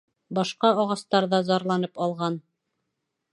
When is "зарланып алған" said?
1.51-2.39